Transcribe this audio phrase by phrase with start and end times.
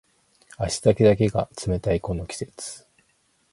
[0.57, 2.87] 足先だけが冷たいこの季節